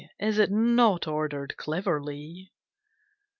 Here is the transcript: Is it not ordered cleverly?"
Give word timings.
Is 0.19 0.39
it 0.39 0.49
not 0.49 1.07
ordered 1.07 1.55
cleverly?" 1.57 2.51